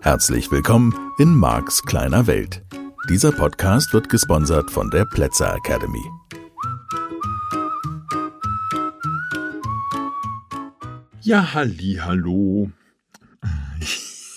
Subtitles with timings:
[0.00, 2.62] Herzlich willkommen in Marks kleiner Welt.
[3.10, 6.02] Dieser Podcast wird gesponsert von der Plätzer Academy.
[11.20, 12.70] Ja, halli, hallo.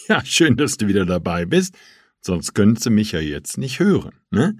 [0.09, 1.77] Ja, schön, dass du wieder dabei bist.
[2.21, 4.13] Sonst könntest du mich ja jetzt nicht hören.
[4.31, 4.57] Ne?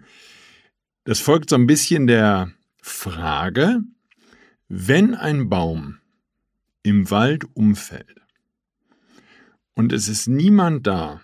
[1.03, 2.51] Das folgt so ein bisschen der
[2.87, 3.81] Frage,
[4.69, 5.99] wenn ein Baum
[6.83, 8.21] im Wald umfällt
[9.73, 11.21] und es ist niemand da,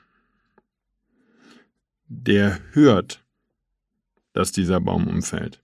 [2.08, 3.24] der hört,
[4.34, 5.62] dass dieser Baum umfällt,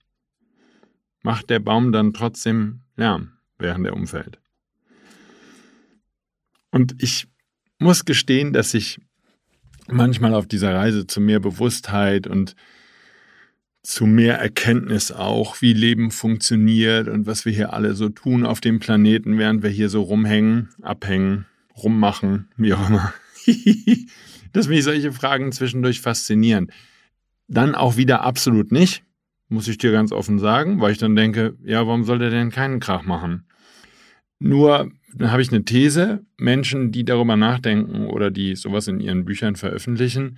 [1.22, 4.40] macht der Baum dann trotzdem Lärm, während er umfällt.
[6.72, 7.28] Und ich
[7.78, 9.00] muss gestehen, dass ich
[9.88, 12.56] manchmal auf dieser Reise zu mehr Bewusstheit und
[13.82, 18.62] zu mehr Erkenntnis auch, wie Leben funktioniert und was wir hier alle so tun auf
[18.62, 23.14] dem Planeten, während wir hier so rumhängen, abhängen, rummachen, wie auch immer.
[24.54, 26.72] dass mich solche Fragen zwischendurch faszinieren.
[27.48, 29.04] Dann auch wieder absolut nicht,
[29.48, 32.52] muss ich dir ganz offen sagen, weil ich dann denke, ja, warum soll der denn
[32.52, 33.46] keinen Krach machen?
[34.40, 39.26] Nur dann habe ich eine These, Menschen, die darüber nachdenken oder die sowas in ihren
[39.26, 40.38] Büchern veröffentlichen,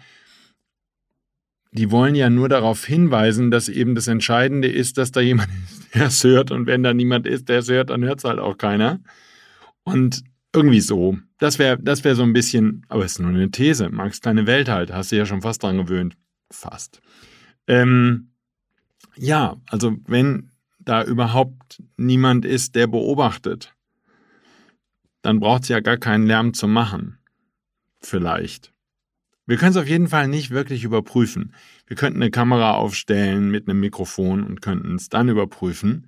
[1.72, 5.96] die wollen ja nur darauf hinweisen, dass eben das Entscheidende ist, dass da jemand ist,
[5.96, 6.52] der es hört.
[6.52, 9.00] Und wenn da niemand ist, der es hört, dann hört es halt auch keiner.
[9.84, 11.18] Und irgendwie so.
[11.38, 13.90] Das wäre das wär so ein bisschen, aber es ist nur eine These.
[13.90, 16.18] Magst kleine Welt halt, hast du ja schon fast dran gewöhnt.
[16.52, 17.02] Fast.
[17.68, 18.32] Ähm,
[19.16, 23.74] ja, also wenn da überhaupt niemand ist, der beobachtet,
[25.22, 27.20] dann braucht es ja gar keinen Lärm zu machen.
[28.00, 28.71] Vielleicht.
[29.48, 31.54] Wir können es auf jeden Fall nicht wirklich überprüfen.
[31.88, 36.08] Wir könnten eine Kamera aufstellen mit einem Mikrofon und könnten es dann überprüfen.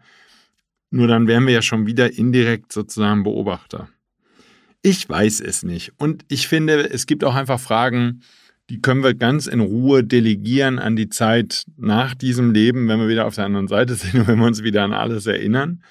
[0.92, 3.90] Nur dann wären wir ja schon wieder indirekt sozusagen Beobachter.
[4.84, 5.94] Ich weiß es nicht.
[5.98, 8.22] Und ich finde, es gibt auch einfach Fragen,
[8.70, 13.08] die können wir ganz in Ruhe delegieren an die Zeit nach diesem Leben, wenn wir
[13.08, 15.84] wieder auf der anderen Seite sind und wenn wir uns wieder an alles erinnern.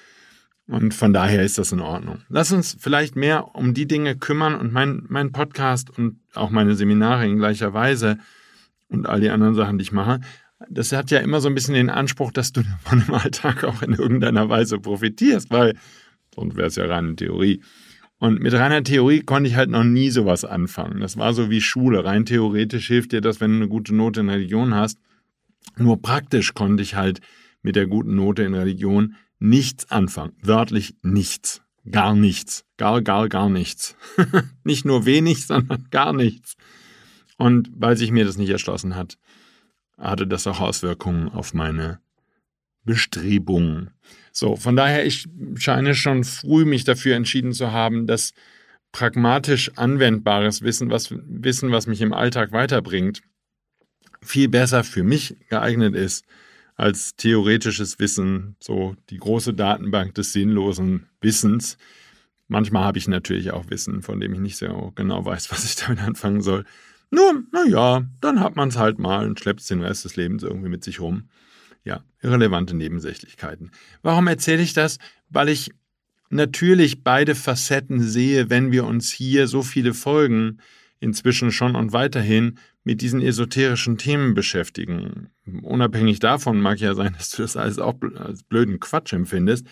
[0.67, 2.19] Und von daher ist das in Ordnung.
[2.29, 6.75] Lass uns vielleicht mehr um die Dinge kümmern und mein, mein Podcast und auch meine
[6.75, 8.17] Seminare in gleicher Weise
[8.87, 10.21] und all die anderen Sachen, die ich mache,
[10.69, 13.81] das hat ja immer so ein bisschen den Anspruch, dass du von dem Alltag auch
[13.81, 15.75] in irgendeiner Weise profitierst, weil
[16.33, 17.61] sonst wäre es ja reine Theorie.
[18.19, 21.01] Und mit reiner Theorie konnte ich halt noch nie sowas anfangen.
[21.01, 22.05] Das war so wie Schule.
[22.05, 24.97] Rein theoretisch hilft dir das, wenn du eine gute Note in Religion hast.
[25.77, 27.19] Nur praktisch konnte ich halt
[27.63, 30.33] mit der guten Note in Religion nichts anfangen.
[30.41, 31.61] Wörtlich nichts.
[31.91, 32.63] Gar nichts.
[32.77, 33.95] Gar, gar, gar nichts.
[34.63, 36.55] nicht nur wenig, sondern gar nichts.
[37.37, 39.17] Und weil sich mir das nicht erschlossen hat,
[39.97, 41.99] hatte das auch Auswirkungen auf meine
[42.85, 43.91] Bestrebungen.
[44.31, 48.33] So, von daher, ich scheine schon früh mich dafür entschieden zu haben, dass
[48.93, 53.21] pragmatisch anwendbares Wissen, was Wissen, was mich im Alltag weiterbringt,
[54.21, 56.25] viel besser für mich geeignet ist
[56.75, 61.77] als theoretisches Wissen, so die große Datenbank des sinnlosen Wissens.
[62.47, 65.75] Manchmal habe ich natürlich auch Wissen, von dem ich nicht so genau weiß, was ich
[65.75, 66.65] damit anfangen soll.
[67.11, 70.41] Nur, naja, dann hat man es halt mal und schleppt es den Rest des Lebens
[70.41, 71.29] irgendwie mit sich rum.
[71.83, 73.71] Ja, irrelevante Nebensächlichkeiten.
[74.01, 74.97] Warum erzähle ich das?
[75.29, 75.71] Weil ich
[76.29, 80.59] natürlich beide Facetten sehe, wenn wir uns hier so viele Folgen
[81.03, 85.29] inzwischen schon und weiterhin mit diesen esoterischen Themen beschäftigen.
[85.61, 89.67] Unabhängig davon mag ja sein, dass du das alles auch als blöden Quatsch empfindest.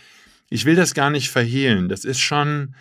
[0.50, 1.90] Ich will das gar nicht verhehlen.
[1.90, 2.76] Das ist schon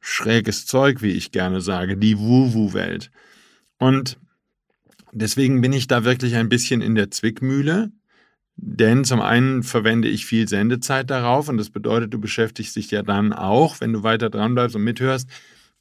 [0.00, 3.10] schräges Zeug, wie ich gerne sage, die Wu-Wu-Welt.
[3.78, 4.18] Und
[5.12, 7.90] deswegen bin ich da wirklich ein bisschen in der Zwickmühle.
[8.58, 13.02] Denn zum einen verwende ich viel Sendezeit darauf und das bedeutet, du beschäftigst dich ja
[13.02, 15.28] dann auch, wenn du weiter dran bleibst und mithörst,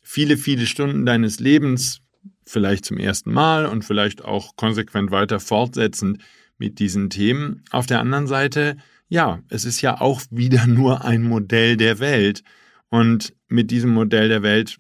[0.02, 2.02] viele, viele Stunden deines Lebens,
[2.46, 6.22] vielleicht zum ersten Mal und vielleicht auch konsequent weiter fortsetzend
[6.58, 7.64] mit diesen Themen.
[7.72, 12.44] Auf der anderen Seite, ja, es ist ja auch wieder nur ein Modell der Welt
[12.90, 14.78] und mit diesem Modell der Welt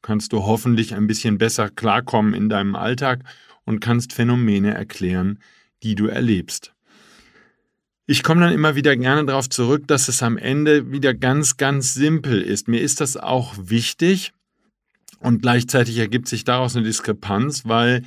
[0.00, 3.20] kannst du hoffentlich ein bisschen besser klarkommen in deinem Alltag
[3.64, 5.38] und kannst Phänomene erklären,
[5.82, 6.72] die du erlebst.
[8.06, 11.94] Ich komme dann immer wieder gerne darauf zurück, dass es am Ende wieder ganz, ganz
[11.94, 12.66] simpel ist.
[12.66, 14.32] Mir ist das auch wichtig
[15.22, 18.02] und gleichzeitig ergibt sich daraus eine Diskrepanz, weil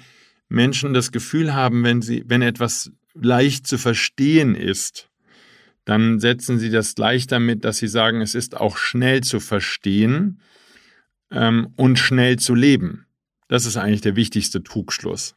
[0.50, 5.10] Menschen das Gefühl haben, wenn sie, wenn etwas leicht zu verstehen ist,
[5.86, 10.42] dann setzen sie das gleich damit, dass sie sagen, es ist auch schnell zu verstehen
[11.32, 13.06] ähm, und schnell zu leben.
[13.48, 15.36] Das ist eigentlich der wichtigste Trugschluss.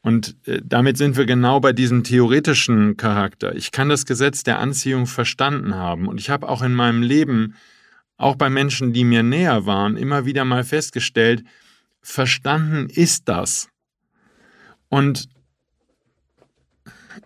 [0.00, 3.54] Und äh, damit sind wir genau bei diesem theoretischen Charakter.
[3.56, 7.54] Ich kann das Gesetz der Anziehung verstanden haben und ich habe auch in meinem Leben,
[8.16, 11.44] auch bei Menschen, die mir näher waren, immer wieder mal festgestellt,
[12.00, 13.68] verstanden ist das.
[14.88, 15.28] Und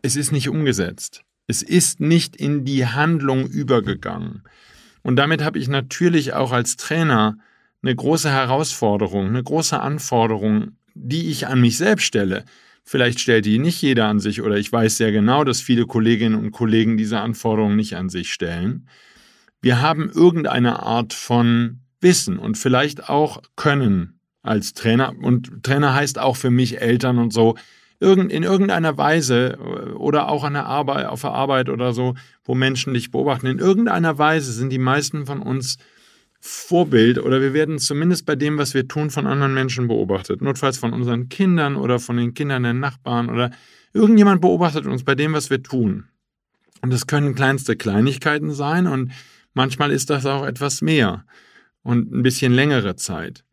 [0.02, 1.22] es ist nicht umgesetzt.
[1.46, 4.42] Es ist nicht in die Handlung übergegangen.
[5.02, 7.38] Und damit habe ich natürlich auch als Trainer
[7.82, 12.44] eine große Herausforderung, eine große Anforderung, die ich an mich selbst stelle.
[12.84, 16.34] Vielleicht stellt die nicht jeder an sich oder ich weiß sehr genau, dass viele Kolleginnen
[16.34, 18.86] und Kollegen diese Anforderungen nicht an sich stellen.
[19.60, 25.14] Wir haben irgendeine Art von Wissen und vielleicht auch Können als Trainer.
[25.20, 27.56] Und Trainer heißt auch für mich Eltern und so.
[28.00, 32.14] in irgendeiner Weise äh, oder auch an der Arbeit, auf der Arbeit oder so,
[32.44, 33.46] wo Menschen dich beobachten.
[33.46, 35.76] In irgendeiner Weise sind die meisten von uns
[36.42, 40.40] Vorbild oder wir werden zumindest bei dem, was wir tun, von anderen Menschen beobachtet.
[40.40, 43.50] Notfalls von unseren Kindern oder von den Kindern der Nachbarn oder
[43.92, 46.04] irgendjemand beobachtet uns bei dem, was wir tun.
[46.80, 49.12] Und das können kleinste Kleinigkeiten sein und
[49.54, 51.24] manchmal ist das auch etwas mehr
[51.82, 53.44] und ein bisschen längere Zeit.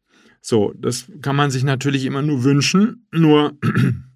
[0.41, 3.57] So, das kann man sich natürlich immer nur wünschen, nur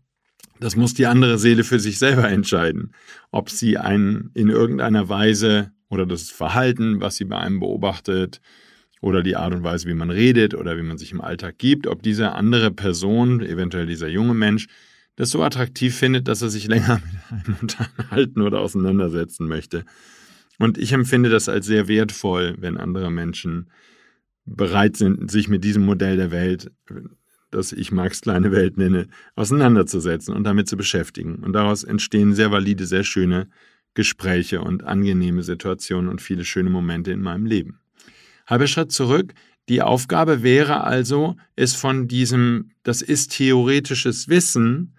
[0.59, 2.93] das muss die andere Seele für sich selber entscheiden,
[3.31, 8.39] ob sie einen in irgendeiner Weise oder das Verhalten, was sie bei einem beobachtet,
[9.01, 11.87] oder die Art und Weise, wie man redet oder wie man sich im Alltag gibt,
[11.87, 14.67] ob diese andere Person, eventuell dieser junge Mensch,
[15.15, 19.83] das so attraktiv findet, dass er sich länger mit einem unterhalten oder auseinandersetzen möchte.
[20.61, 23.71] Und ich empfinde das als sehr wertvoll, wenn andere Menschen
[24.45, 26.69] bereit sind, sich mit diesem Modell der Welt,
[27.49, 31.37] das ich Marx kleine Welt nenne, auseinanderzusetzen und damit zu beschäftigen.
[31.37, 33.49] Und daraus entstehen sehr valide, sehr schöne
[33.95, 37.79] Gespräche und angenehme Situationen und viele schöne Momente in meinem Leben.
[38.45, 39.33] Halber Schritt zurück.
[39.67, 44.93] Die Aufgabe wäre also, es von diesem, das ist theoretisches Wissen,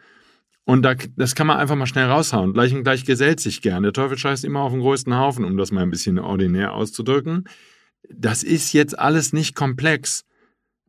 [0.65, 2.53] und da, das kann man einfach mal schnell raushauen.
[2.53, 3.83] Gleich und gleich gesellt sich gern.
[3.83, 7.45] Der Teufel scheißt immer auf den größten Haufen, um das mal ein bisschen ordinär auszudrücken.
[8.09, 10.25] Das ist jetzt alles nicht komplex.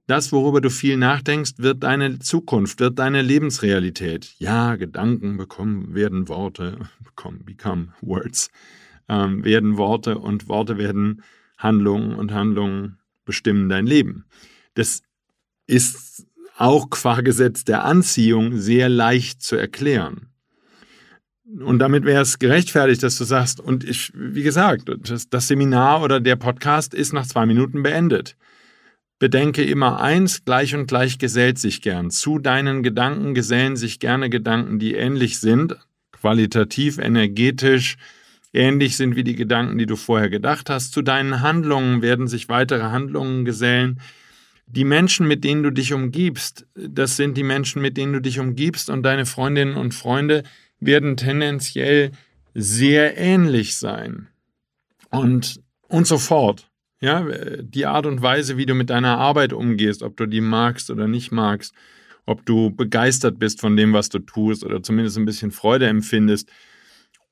[0.05, 4.35] Das, worüber du viel nachdenkst, wird deine Zukunft, wird deine Lebensrealität.
[4.37, 8.49] Ja, Gedanken bekommen, werden Worte, become, become words,
[9.07, 11.23] ähm, werden Worte und Worte werden
[11.57, 14.25] Handlungen und Handlungen bestimmen dein Leben.
[14.73, 15.01] Das
[15.65, 16.27] ist
[16.57, 20.27] auch qua Gesetz der Anziehung sehr leicht zu erklären.
[21.59, 26.01] Und damit wäre es gerechtfertigt, dass du sagst, und ich, wie gesagt, das, das Seminar
[26.01, 28.35] oder der Podcast ist nach zwei Minuten beendet.
[29.19, 32.09] Bedenke immer eins, gleich und gleich gesellt sich gern.
[32.09, 35.77] Zu deinen Gedanken gesellen sich gerne Gedanken, die ähnlich sind,
[36.11, 37.97] qualitativ, energetisch,
[38.51, 40.93] ähnlich sind wie die Gedanken, die du vorher gedacht hast.
[40.93, 43.99] Zu deinen Handlungen werden sich weitere Handlungen gesellen.
[44.65, 48.39] Die Menschen, mit denen du dich umgibst, das sind die Menschen, mit denen du dich
[48.39, 50.43] umgibst und deine Freundinnen und Freunde
[50.79, 52.11] werden tendenziell
[52.53, 54.27] sehr ähnlich sein.
[55.09, 56.69] Und, und so fort.
[57.01, 57.27] Ja,
[57.61, 61.07] die Art und Weise, wie du mit deiner Arbeit umgehst, ob du die magst oder
[61.07, 61.73] nicht magst,
[62.25, 66.49] ob du begeistert bist von dem, was du tust oder zumindest ein bisschen Freude empfindest,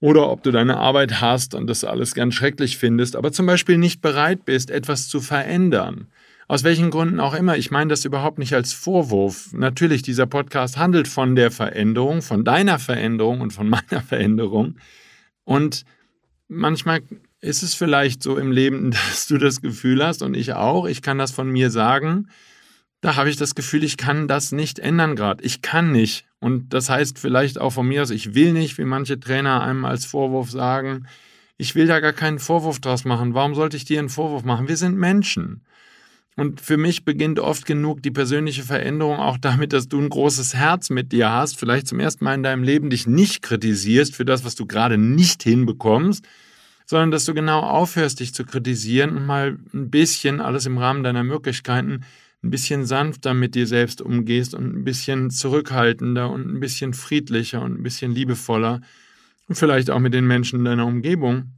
[0.02, 3.78] oder ob du deine Arbeit hast und das alles ganz schrecklich findest, aber zum Beispiel
[3.78, 6.08] nicht bereit bist, etwas zu verändern.
[6.52, 7.56] Aus welchen Gründen auch immer.
[7.56, 9.54] Ich meine das überhaupt nicht als Vorwurf.
[9.54, 14.76] Natürlich, dieser Podcast handelt von der Veränderung, von deiner Veränderung und von meiner Veränderung.
[15.46, 15.86] Und
[16.50, 17.04] manchmal
[17.40, 21.02] ist es vielleicht so im Leben, dass du das Gefühl hast und ich auch, ich
[21.02, 22.28] kann das von mir sagen,
[23.00, 25.42] da habe ich das Gefühl, ich kann das nicht ändern gerade.
[25.46, 26.26] Ich kann nicht.
[26.42, 29.86] Und das heißt vielleicht auch von mir aus, ich will nicht, wie manche Trainer einem
[29.86, 31.08] als Vorwurf sagen,
[31.56, 33.36] ich will da gar keinen Vorwurf draus machen.
[33.36, 34.68] Warum sollte ich dir einen Vorwurf machen?
[34.68, 35.62] Wir sind Menschen.
[36.38, 40.54] Und für mich beginnt oft genug die persönliche Veränderung auch damit, dass du ein großes
[40.54, 44.24] Herz mit dir hast, vielleicht zum ersten Mal in deinem Leben dich nicht kritisierst für
[44.24, 46.26] das, was du gerade nicht hinbekommst,
[46.86, 51.04] sondern dass du genau aufhörst, dich zu kritisieren und mal ein bisschen, alles im Rahmen
[51.04, 52.06] deiner Möglichkeiten,
[52.44, 57.62] ein bisschen sanfter mit dir selbst umgehst und ein bisschen zurückhaltender und ein bisschen friedlicher
[57.62, 58.82] und ein bisschen liebevoller
[59.48, 61.52] und vielleicht auch mit den Menschen in deiner Umgebung.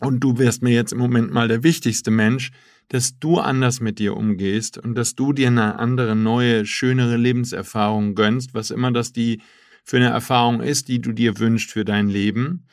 [0.00, 2.50] Und du wärst mir jetzt im Moment mal der wichtigste Mensch,
[2.90, 8.14] dass du anders mit dir umgehst und dass du dir eine andere, neue, schönere Lebenserfahrung
[8.14, 9.40] gönnst, was immer das die
[9.84, 12.66] für eine Erfahrung ist, die du dir wünschst für dein Leben.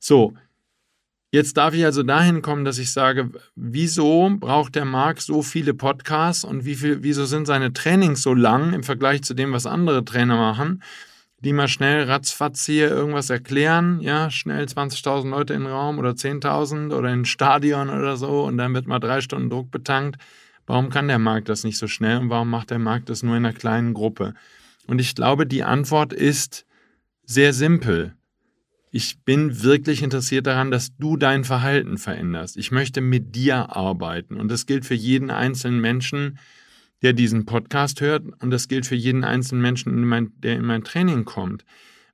[0.00, 0.34] So,
[1.32, 5.74] Jetzt darf ich also dahin kommen, dass ich sage, wieso braucht der Marc so viele
[5.74, 9.66] Podcasts und wie viel, wieso sind seine Trainings so lang im Vergleich zu dem, was
[9.66, 10.82] andere Trainer machen,
[11.40, 16.10] die mal schnell ratzfatz hier irgendwas erklären, ja, schnell 20.000 Leute in den Raum oder
[16.10, 20.16] 10.000 oder in ein Stadion oder so und dann wird mal drei Stunden Druck betankt.
[20.66, 23.36] Warum kann der Markt das nicht so schnell und warum macht der Markt das nur
[23.36, 24.34] in einer kleinen Gruppe?
[24.86, 26.64] Und ich glaube, die Antwort ist
[27.24, 28.14] sehr simpel.
[28.90, 32.56] Ich bin wirklich interessiert daran, dass du dein Verhalten veränderst.
[32.56, 34.40] Ich möchte mit dir arbeiten.
[34.40, 36.38] Und das gilt für jeden einzelnen Menschen,
[37.02, 38.24] der diesen Podcast hört.
[38.40, 41.64] Und das gilt für jeden einzelnen Menschen, der in mein Training kommt.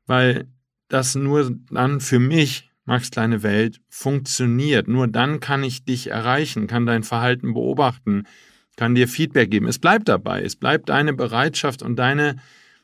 [0.06, 0.48] Weil
[0.88, 4.88] das nur dann für mich, Max Kleine Welt, funktioniert.
[4.88, 8.24] Nur dann kann ich dich erreichen, kann dein Verhalten beobachten,
[8.76, 9.68] kann dir Feedback geben.
[9.68, 10.42] Es bleibt dabei.
[10.42, 12.36] Es bleibt deine Bereitschaft und deine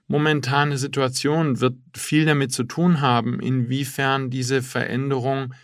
[0.06, 5.54] momentane Situation wird viel damit zu tun haben, inwiefern diese Veränderung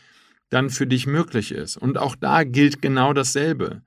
[0.50, 1.76] dann für dich möglich ist.
[1.76, 3.82] Und auch da gilt genau dasselbe.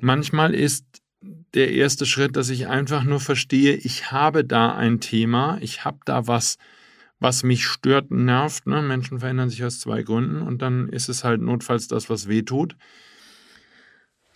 [0.00, 0.84] Manchmal ist
[1.54, 5.98] der erste Schritt, dass ich einfach nur verstehe, ich habe da ein Thema, ich habe
[6.04, 6.58] da was,
[7.20, 8.66] was mich stört, nervt.
[8.66, 8.82] Ne?
[8.82, 12.42] Menschen verändern sich aus zwei Gründen und dann ist es halt notfalls das, was weh
[12.42, 12.76] tut.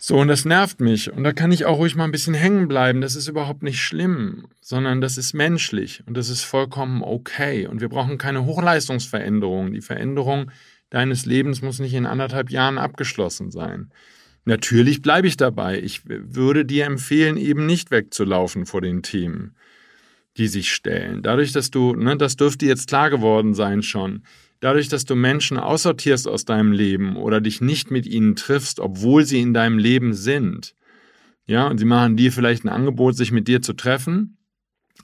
[0.01, 1.11] So, und das nervt mich.
[1.11, 3.01] Und da kann ich auch ruhig mal ein bisschen hängen bleiben.
[3.01, 7.67] Das ist überhaupt nicht schlimm, sondern das ist menschlich und das ist vollkommen okay.
[7.67, 9.73] Und wir brauchen keine Hochleistungsveränderung.
[9.73, 10.51] Die Veränderung
[10.89, 13.91] deines Lebens muss nicht in anderthalb Jahren abgeschlossen sein.
[14.45, 15.79] Natürlich bleibe ich dabei.
[15.81, 19.55] Ich würde dir empfehlen, eben nicht wegzulaufen vor den Themen,
[20.37, 21.21] die sich stellen.
[21.21, 24.23] Dadurch, dass du, ne, das dürfte jetzt klar geworden sein schon,
[24.59, 29.25] dadurch, dass du Menschen aussortierst aus deinem Leben oder dich nicht mit ihnen triffst, obwohl
[29.25, 30.73] sie in deinem Leben sind,
[31.45, 34.37] ja, und sie machen dir vielleicht ein Angebot, sich mit dir zu treffen,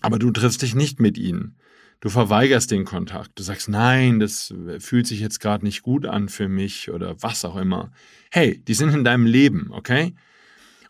[0.01, 1.57] aber du triffst dich nicht mit ihnen.
[2.01, 3.31] Du verweigerst den Kontakt.
[3.35, 7.45] Du sagst, nein, das fühlt sich jetzt gerade nicht gut an für mich oder was
[7.45, 7.91] auch immer.
[8.29, 10.13] Hey, die sind in deinem Leben, okay?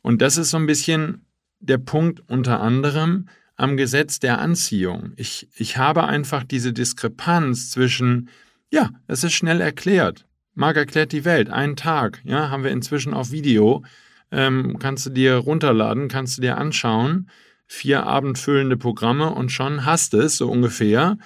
[0.01, 1.25] Und das ist so ein bisschen
[1.59, 5.13] der Punkt unter anderem am Gesetz der Anziehung.
[5.15, 8.29] Ich, ich habe einfach diese Diskrepanz zwischen
[8.75, 10.25] ja, es ist schnell erklärt.
[10.53, 11.49] Marc erklärt die Welt.
[11.49, 13.83] Einen Tag, ja, haben wir inzwischen auf Video.
[14.31, 17.29] Ähm, kannst du dir runterladen, kannst du dir anschauen.
[17.67, 21.17] Vier abendfüllende Programme und schon hast es, so ungefähr.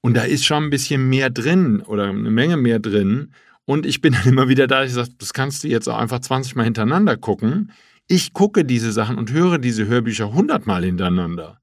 [0.00, 3.32] Und da ist schon ein bisschen mehr drin oder eine Menge mehr drin.
[3.64, 6.20] Und ich bin dann immer wieder da, ich sage, das kannst du jetzt auch einfach
[6.20, 7.72] 20 Mal hintereinander gucken.
[8.06, 11.60] Ich gucke diese Sachen und höre diese Hörbücher 100 Mal hintereinander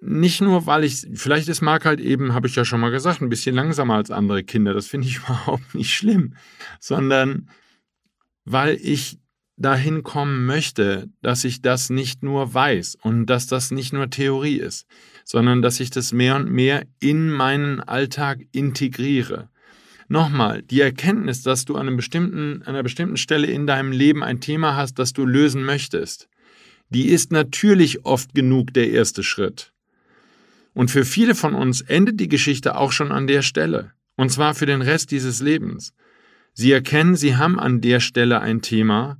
[0.00, 3.20] nicht nur, weil ich, vielleicht ist Marc halt eben, habe ich ja schon mal gesagt,
[3.20, 4.72] ein bisschen langsamer als andere Kinder.
[4.72, 6.34] Das finde ich überhaupt nicht schlimm,
[6.78, 7.48] sondern
[8.44, 9.18] weil ich
[9.60, 14.56] dahin kommen möchte, dass ich das nicht nur weiß und dass das nicht nur Theorie
[14.56, 14.86] ist,
[15.24, 19.50] sondern dass ich das mehr und mehr in meinen Alltag integriere.
[20.08, 24.24] Nochmal, die Erkenntnis, dass du an, einem bestimmten, an einer bestimmten Stelle in deinem Leben
[24.24, 26.28] ein Thema hast, das du lösen möchtest,
[26.88, 29.72] die ist natürlich oft genug der erste Schritt.
[30.72, 33.92] Und für viele von uns endet die Geschichte auch schon an der Stelle.
[34.16, 35.92] Und zwar für den Rest dieses Lebens.
[36.54, 39.18] Sie erkennen, sie haben an der Stelle ein Thema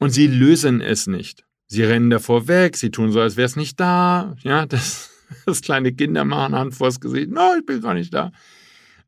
[0.00, 1.44] und sie lösen es nicht.
[1.68, 4.34] Sie rennen davor weg, sie tun so, als wäre es nicht da.
[4.42, 5.10] Ja, das,
[5.46, 7.30] das kleine Kinder machen Hand vors Gesicht.
[7.30, 8.32] No, ich bin gar nicht da.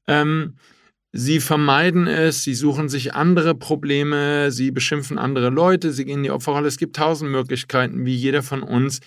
[0.06, 0.54] Ähm,
[1.10, 6.24] sie vermeiden es, sie suchen sich andere Probleme, sie beschimpfen andere Leute, sie gehen in
[6.24, 6.68] die Opferrolle.
[6.68, 9.00] Es gibt tausend Möglichkeiten, wie jeder von uns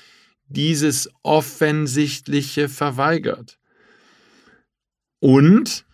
[0.48, 3.58] dieses Offensichtliche verweigert.
[5.20, 5.85] Und,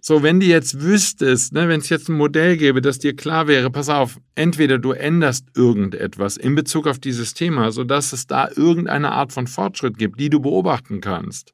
[0.00, 3.48] so wenn du jetzt wüsstest, ne, wenn es jetzt ein Modell gäbe, das dir klar
[3.48, 8.48] wäre, pass auf, entweder du änderst irgendetwas in Bezug auf dieses Thema, sodass es da
[8.54, 11.52] irgendeine Art von Fortschritt gibt, die du beobachten kannst.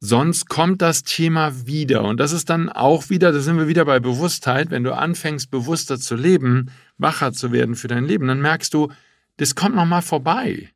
[0.00, 2.04] Sonst kommt das Thema wieder.
[2.04, 5.50] Und das ist dann auch wieder, da sind wir wieder bei Bewusstheit, wenn du anfängst,
[5.50, 8.92] bewusster zu leben, wacher zu werden für dein Leben, dann merkst du,
[9.38, 10.70] das kommt nochmal vorbei.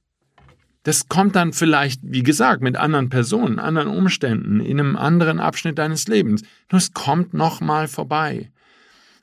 [0.83, 5.79] Das kommt dann vielleicht, wie gesagt, mit anderen Personen, anderen Umständen, in einem anderen Abschnitt
[5.79, 6.43] deines Lebens.
[6.71, 8.51] Nur es kommt nochmal vorbei.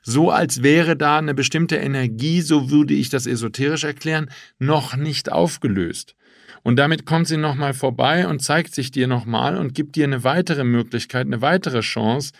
[0.02, 5.32] So als wäre da eine bestimmte Energie, so würde ich das esoterisch erklären, noch nicht
[5.32, 6.14] aufgelöst.
[6.62, 10.24] Und damit kommt sie nochmal vorbei und zeigt sich dir nochmal und gibt dir eine
[10.24, 12.32] weitere Möglichkeit, eine weitere Chance,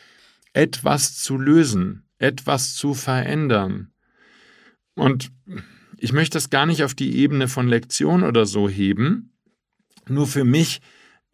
[0.52, 3.90] etwas zu lösen, etwas zu verändern.
[4.94, 5.30] Und
[6.00, 9.32] ich möchte das gar nicht auf die Ebene von Lektion oder so heben.
[10.08, 10.80] Nur für mich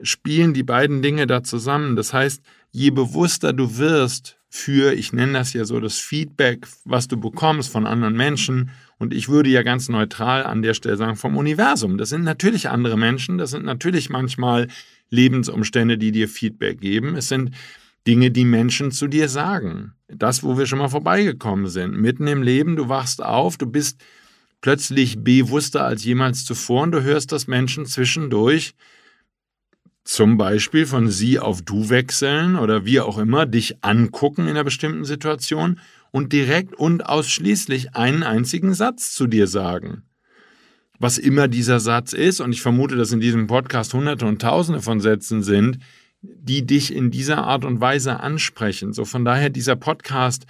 [0.00, 1.97] spielen die beiden Dinge da zusammen.
[1.97, 7.09] Das heißt, je bewusster du wirst für, ich nenne das ja so, das Feedback, was
[7.09, 11.16] du bekommst von anderen Menschen, und ich würde ja ganz neutral an der Stelle sagen,
[11.16, 11.99] vom Universum.
[11.99, 14.68] Das sind natürlich andere Menschen, das sind natürlich manchmal
[15.11, 17.16] Lebensumstände, die dir Feedback geben.
[17.16, 17.50] Es sind
[18.06, 19.94] Dinge, die Menschen zu dir sagen.
[20.09, 21.99] Das, wo wir schon mal vorbeigekommen sind.
[21.99, 24.00] Mitten im Leben, du wachst auf, du bist
[24.64, 28.73] plötzlich bewusster als jemals zuvor und du hörst, dass Menschen zwischendurch
[30.04, 34.64] zum Beispiel von sie auf du wechseln oder wie auch immer, dich angucken in einer
[34.64, 35.80] bestimmten Situation
[36.12, 40.04] und direkt und ausschließlich einen einzigen Satz zu dir sagen.
[40.99, 44.80] was immer dieser Satz ist, und ich vermute, dass in diesem Podcast Hunderte und Tausende
[44.80, 45.78] von Sätzen sind,
[46.23, 48.94] die dich in dieser Art und Weise ansprechen.
[48.94, 50.47] So von daher dieser Podcast,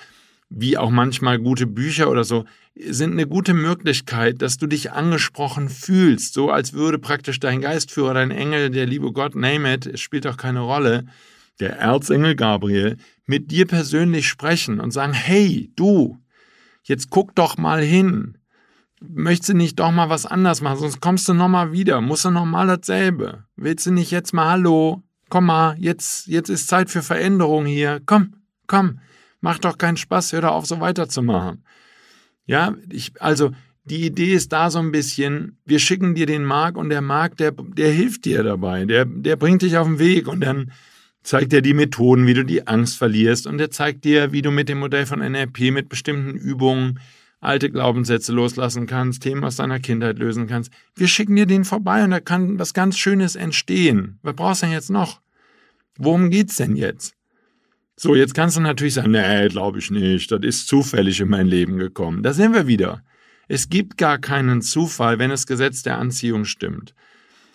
[0.56, 2.44] wie auch manchmal gute Bücher oder so,
[2.76, 8.14] sind eine gute Möglichkeit, dass du dich angesprochen fühlst, so als würde praktisch dein Geistführer,
[8.14, 11.06] dein Engel, der liebe Gott, name it, es spielt auch keine Rolle,
[11.60, 12.96] der Erzengel Gabriel,
[13.26, 16.18] mit dir persönlich sprechen und sagen, hey, du,
[16.82, 18.38] jetzt guck doch mal hin.
[19.00, 22.30] Möchtest du nicht doch mal was anders machen, sonst kommst du nochmal wieder, musst du
[22.30, 23.44] nochmal dasselbe.
[23.56, 25.02] Willst du nicht jetzt mal Hallo?
[25.28, 28.00] Komm mal, jetzt, jetzt ist Zeit für Veränderung hier.
[28.06, 28.34] Komm,
[28.66, 29.00] komm,
[29.44, 31.62] mach doch keinen Spaß, hör doch auf, so weiterzumachen.
[32.46, 33.50] Ja, ich, also
[33.84, 37.36] die Idee ist da so ein bisschen, wir schicken dir den Mark und der Mark,
[37.36, 40.72] der, der hilft dir dabei, der, der bringt dich auf den Weg und dann
[41.22, 44.50] zeigt er die Methoden, wie du die Angst verlierst und er zeigt dir, wie du
[44.50, 46.98] mit dem Modell von NLP mit bestimmten Übungen
[47.40, 50.72] alte Glaubenssätze loslassen kannst, Themen aus deiner Kindheit lösen kannst.
[50.96, 54.18] Wir schicken dir den vorbei und da kann was ganz Schönes entstehen.
[54.22, 55.20] Was brauchst du denn jetzt noch?
[55.98, 57.14] Worum geht's denn jetzt?
[57.96, 61.46] So, jetzt kannst du natürlich sagen, nee, glaube ich nicht, das ist zufällig in mein
[61.46, 62.22] Leben gekommen.
[62.22, 63.02] Da sind wir wieder.
[63.46, 66.94] Es gibt gar keinen Zufall, wenn das Gesetz der Anziehung stimmt.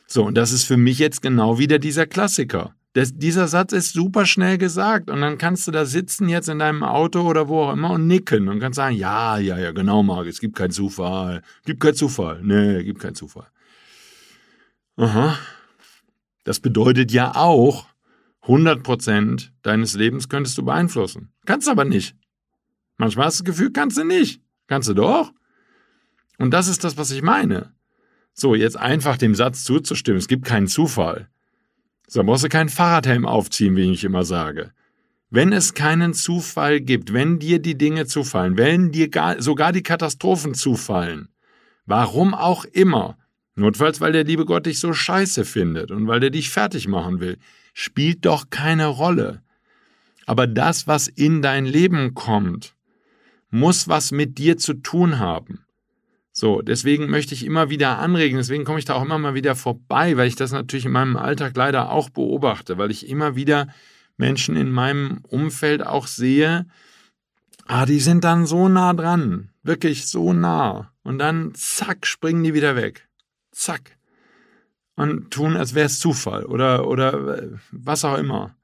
[0.08, 2.74] So, und das ist für mich jetzt genau wieder dieser Klassiker.
[2.94, 6.58] Das, dieser Satz ist super schnell gesagt und dann kannst du da sitzen jetzt in
[6.58, 10.02] deinem Auto oder wo auch immer und nicken und kannst sagen, ja, ja, ja, genau,
[10.02, 11.44] Marc, es gibt keinen Zufall.
[11.66, 12.40] Gibt keinen Zufall.
[12.42, 13.48] Nee, gibt keinen Zufall.
[14.98, 15.38] Aha.
[16.44, 17.86] Das bedeutet ja auch,
[18.50, 21.32] 100% deines Lebens könntest du beeinflussen.
[21.46, 22.16] Kannst aber nicht.
[22.98, 24.42] Manchmal hast du das Gefühl, kannst du nicht.
[24.66, 25.32] Kannst du doch.
[26.40, 27.74] Und das ist das, was ich meine.
[28.34, 31.30] So, jetzt einfach dem Satz zuzustimmen, es gibt keinen Zufall.
[32.08, 34.72] So brauchst du keinen Fahrradhelm aufziehen, wie ich immer sage.
[35.30, 39.84] Wenn es keinen Zufall gibt, wenn dir die Dinge zufallen, wenn dir gar, sogar die
[39.84, 41.30] Katastrophen zufallen,
[41.86, 43.16] warum auch immer,
[43.60, 47.20] notfalls weil der liebe Gott dich so scheiße findet und weil der dich fertig machen
[47.20, 47.38] will,
[47.74, 49.42] spielt doch keine Rolle.
[50.26, 52.76] Aber das, was in dein Leben kommt,
[53.50, 55.66] muss was mit dir zu tun haben.
[56.32, 59.56] So, deswegen möchte ich immer wieder anregen, deswegen komme ich da auch immer mal wieder
[59.56, 63.68] vorbei, weil ich das natürlich in meinem Alltag leider auch beobachte, weil ich immer wieder
[64.18, 66.66] Menschen in meinem Umfeld auch sehe,
[67.66, 70.94] ah, die sind dann so nah dran, wirklich so nah.
[71.04, 73.09] Und dann zack, springen die wieder weg.
[73.60, 73.98] Zack.
[74.96, 78.56] Und tun, als wäre es Zufall oder, oder äh, was auch immer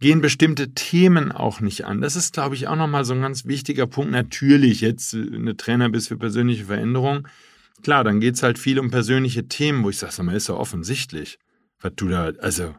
[0.00, 2.00] gehen bestimmte Themen auch nicht an.
[2.00, 4.12] Das ist, glaube ich, auch nochmal so ein ganz wichtiger Punkt.
[4.12, 7.26] Natürlich, jetzt äh, eine Trainer bist für persönliche Veränderung.
[7.82, 10.54] Klar, dann geht es halt viel um persönliche Themen, wo ich sage, mal, ist ja
[10.54, 11.38] offensichtlich,
[11.80, 12.74] was du da, also.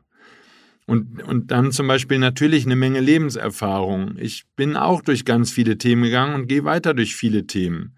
[0.86, 4.16] Und, und dann zum Beispiel natürlich eine Menge Lebenserfahrung.
[4.18, 7.96] Ich bin auch durch ganz viele Themen gegangen und gehe weiter durch viele Themen.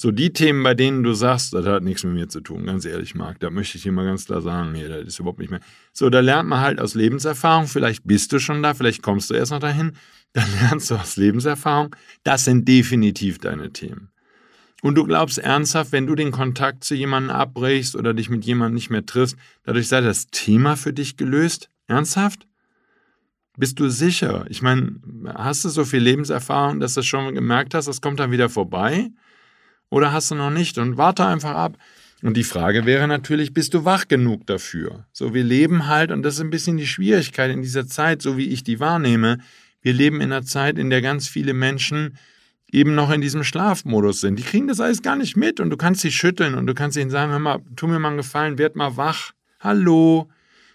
[0.00, 2.84] So die Themen, bei denen du sagst, das hat nichts mit mir zu tun, ganz
[2.84, 5.50] ehrlich, Marc, da möchte ich dir mal ganz klar sagen, nee, das ist überhaupt nicht
[5.50, 5.58] mehr.
[5.92, 9.34] So, da lernt man halt aus Lebenserfahrung, vielleicht bist du schon da, vielleicht kommst du
[9.34, 9.94] erst noch dahin,
[10.34, 14.12] dann lernst du aus Lebenserfahrung, das sind definitiv deine Themen.
[14.82, 18.76] Und du glaubst ernsthaft, wenn du den Kontakt zu jemandem abbrichst oder dich mit jemandem
[18.76, 21.70] nicht mehr triffst, dadurch sei das Thema für dich gelöst?
[21.88, 22.46] Ernsthaft?
[23.56, 24.46] Bist du sicher?
[24.48, 25.00] Ich meine,
[25.34, 29.10] hast du so viel Lebenserfahrung, dass du schon gemerkt hast, das kommt dann wieder vorbei?
[29.90, 30.78] Oder hast du noch nicht?
[30.78, 31.78] Und warte einfach ab.
[32.22, 35.06] Und die Frage wäre natürlich, bist du wach genug dafür?
[35.12, 38.36] So, wir leben halt, und das ist ein bisschen die Schwierigkeit in dieser Zeit, so
[38.36, 39.38] wie ich die wahrnehme,
[39.82, 42.18] wir leben in einer Zeit, in der ganz viele Menschen
[42.70, 44.38] eben noch in diesem Schlafmodus sind.
[44.38, 46.96] Die kriegen das alles gar nicht mit und du kannst sie schütteln und du kannst
[46.96, 49.32] ihnen sagen, hör mal, tu mir mal einen Gefallen, werd mal wach.
[49.60, 50.28] Hallo,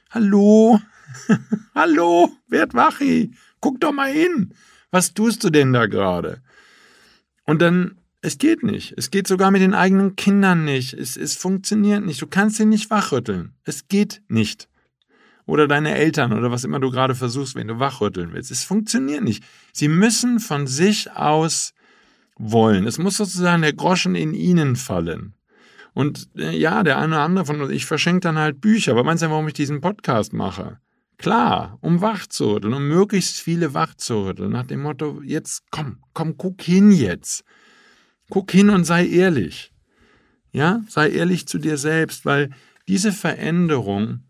[0.09, 0.79] hallo,
[1.75, 2.99] hallo, werd wach,
[3.59, 4.53] guck doch mal hin.
[4.91, 6.41] Was tust du denn da gerade?
[7.45, 8.93] Und dann es geht nicht.
[8.95, 10.93] Es geht sogar mit den eigenen Kindern nicht.
[10.93, 12.21] Es, es funktioniert nicht.
[12.21, 13.53] Du kannst sie nicht wachrütteln.
[13.65, 14.69] Es geht nicht.
[15.45, 18.49] Oder deine Eltern oder was immer du gerade versuchst, wenn du wachrütteln willst.
[18.49, 19.43] Es funktioniert nicht.
[19.73, 21.73] Sie müssen von sich aus
[22.37, 22.87] wollen.
[22.87, 25.33] Es muss sozusagen der Groschen in ihnen fallen.
[25.93, 28.93] Und äh, ja, der eine oder andere von uns, ich verschenke dann halt Bücher.
[28.93, 30.79] Aber meinst du, warum ich diesen Podcast mache?
[31.17, 34.53] Klar, um wach zu rütteln, um möglichst viele wach zu rütteln.
[34.53, 37.43] Nach dem Motto, jetzt komm, komm, guck hin jetzt.
[38.29, 39.71] Guck hin und sei ehrlich.
[40.51, 42.51] Ja, sei ehrlich zu dir selbst, weil
[42.87, 44.21] diese Veränderung,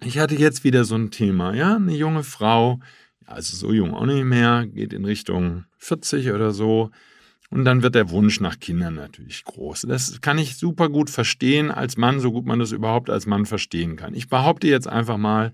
[0.00, 2.80] ich hatte jetzt wieder so ein Thema, ja, eine junge Frau,
[3.24, 6.90] also so jung auch nicht mehr, geht in Richtung 40 oder so.
[7.50, 9.82] Und dann wird der Wunsch nach Kindern natürlich groß.
[9.88, 13.46] Das kann ich super gut verstehen als Mann, so gut man das überhaupt als Mann
[13.46, 14.14] verstehen kann.
[14.14, 15.52] Ich behaupte jetzt einfach mal,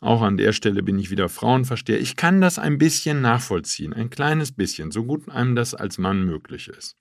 [0.00, 2.00] auch an der Stelle bin ich wieder Frauenversteher.
[2.00, 6.24] Ich kann das ein bisschen nachvollziehen, ein kleines bisschen, so gut einem das als Mann
[6.24, 6.96] möglich ist.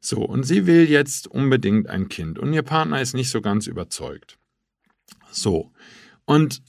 [0.00, 3.66] So, und sie will jetzt unbedingt ein Kind und ihr Partner ist nicht so ganz
[3.66, 4.38] überzeugt.
[5.30, 5.72] So,
[6.24, 6.62] und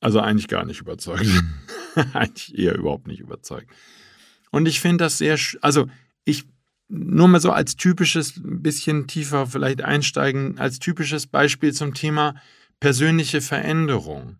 [0.00, 1.26] also eigentlich gar nicht überzeugt.
[2.12, 3.70] eigentlich eher überhaupt nicht überzeugt.
[4.50, 5.86] Und ich finde das sehr, also
[6.24, 6.44] ich
[6.88, 12.36] nur mal so als typisches, ein bisschen tiefer vielleicht einsteigen, als typisches Beispiel zum Thema
[12.78, 14.38] persönliche Veränderung.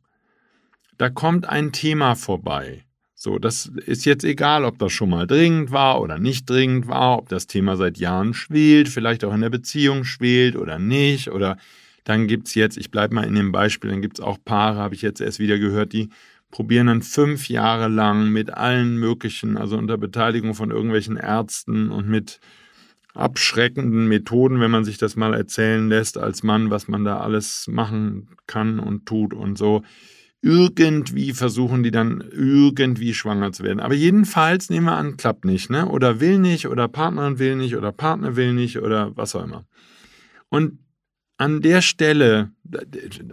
[0.98, 2.84] Da kommt ein Thema vorbei.
[3.14, 7.18] So, das ist jetzt egal, ob das schon mal dringend war oder nicht dringend war,
[7.18, 11.30] ob das Thema seit Jahren schwelt, vielleicht auch in der Beziehung schwelt oder nicht.
[11.30, 11.56] Oder
[12.04, 14.78] dann gibt es jetzt, ich bleibe mal in dem Beispiel, dann gibt es auch Paare,
[14.78, 16.10] habe ich jetzt erst wieder gehört, die
[16.50, 22.08] probieren dann fünf Jahre lang mit allen möglichen, also unter Beteiligung von irgendwelchen Ärzten und
[22.08, 22.38] mit
[23.14, 27.66] abschreckenden Methoden, wenn man sich das mal erzählen lässt als Mann, was man da alles
[27.66, 29.82] machen kann und tut und so.
[30.46, 33.80] Irgendwie versuchen die dann irgendwie schwanger zu werden.
[33.80, 35.88] Aber jedenfalls nehmen wir an, klappt nicht, ne?
[35.88, 39.64] Oder will nicht, oder Partnerin will nicht, oder Partner will nicht, oder was auch immer.
[40.48, 40.78] Und
[41.36, 42.52] an der Stelle,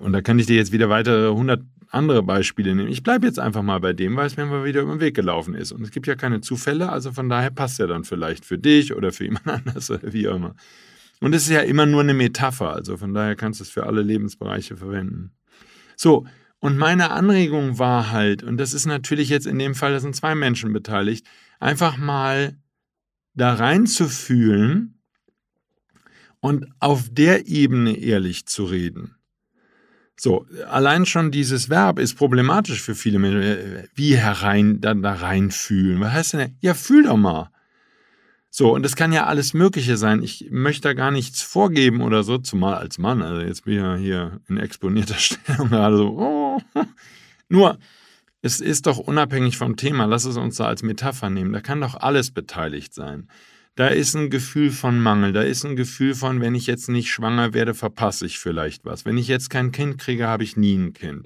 [0.01, 2.89] und da kann ich dir jetzt wieder weitere 100 andere Beispiele nehmen.
[2.89, 5.15] Ich bleibe jetzt einfach mal bei dem, weil es mir mal wieder über den Weg
[5.15, 5.71] gelaufen ist.
[5.71, 8.95] Und es gibt ja keine Zufälle, also von daher passt ja dann vielleicht für dich
[8.95, 10.55] oder für jemand anders oder wie auch immer.
[11.19, 13.85] Und es ist ja immer nur eine Metapher, also von daher kannst du es für
[13.85, 15.31] alle Lebensbereiche verwenden.
[15.95, 16.25] So,
[16.63, 20.15] und meine Anregung war halt, und das ist natürlich jetzt in dem Fall, da sind
[20.15, 21.27] zwei Menschen beteiligt,
[21.59, 22.55] einfach mal
[23.33, 24.97] da reinzufühlen
[26.39, 29.17] und auf der Ebene ehrlich zu reden.
[30.15, 33.89] So, allein schon dieses Verb ist problematisch für viele Menschen.
[33.93, 35.99] Wie herein, dann da reinfühlen?
[35.99, 36.57] Was heißt denn?
[36.61, 37.49] Ja, fühl doch mal.
[38.49, 40.23] So, und das kann ja alles Mögliche sein.
[40.23, 43.21] Ich möchte da gar nichts vorgeben oder so, zumal als Mann.
[43.21, 46.17] Also jetzt bin ich ja hier in exponierter Stellung gerade so.
[46.17, 46.42] Oh.
[47.49, 47.79] Nur,
[48.41, 50.05] es ist doch unabhängig vom Thema.
[50.05, 51.53] Lass es uns da als Metapher nehmen.
[51.53, 53.27] Da kann doch alles beteiligt sein.
[53.75, 57.09] Da ist ein Gefühl von Mangel, da ist ein Gefühl von, wenn ich jetzt nicht
[57.09, 59.03] schwanger werde, verpasse ich vielleicht was.
[59.03, 61.25] Wenn ich jetzt kein Kind kriege, habe ich nie ein Kind.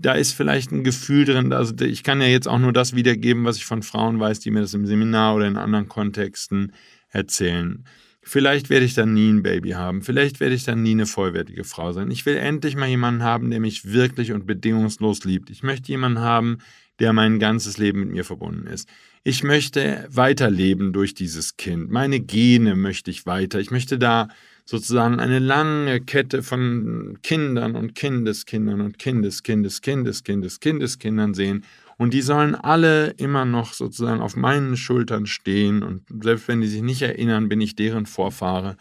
[0.00, 3.44] Da ist vielleicht ein Gefühl drin, also ich kann ja jetzt auch nur das wiedergeben,
[3.44, 6.72] was ich von Frauen weiß, die mir das im Seminar oder in anderen Kontexten
[7.08, 7.84] erzählen.
[8.28, 10.02] Vielleicht werde ich dann nie ein Baby haben.
[10.02, 12.10] Vielleicht werde ich dann nie eine vollwertige Frau sein.
[12.10, 15.48] Ich will endlich mal jemanden haben, der mich wirklich und bedingungslos liebt.
[15.48, 16.58] Ich möchte jemanden haben,
[16.98, 18.88] der mein ganzes Leben mit mir verbunden ist.
[19.22, 21.88] Ich möchte weiterleben durch dieses Kind.
[21.92, 23.60] Meine Gene möchte ich weiter.
[23.60, 24.26] Ich möchte da
[24.64, 31.62] sozusagen eine lange Kette von Kindern und Kindeskindern und Kindeskindes, Kindeskindes, Kindeskindern sehen.
[31.98, 35.82] Und die sollen alle immer noch sozusagen auf meinen Schultern stehen.
[35.82, 38.76] Und selbst wenn die sich nicht erinnern, bin ich deren Vorfahre.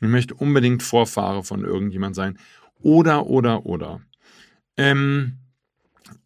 [0.00, 2.38] Ich möchte unbedingt Vorfahre von irgendjemand sein.
[2.80, 4.00] Oder, oder, oder.
[4.76, 5.38] Ähm,